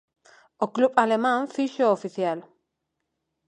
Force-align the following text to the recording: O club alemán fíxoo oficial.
O 0.65 0.67
club 0.75 0.93
alemán 1.05 1.41
fíxoo 1.55 1.95
oficial. 1.97 2.39